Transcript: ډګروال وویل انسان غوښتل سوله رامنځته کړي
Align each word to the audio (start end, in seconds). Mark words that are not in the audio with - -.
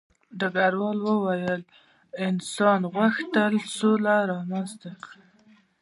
ډګروال 0.39 0.99
وویل 1.03 1.61
انسان 2.27 2.79
غوښتل 2.93 3.53
سوله 3.77 4.15
رامنځته 4.31 4.91
کړي 5.03 5.25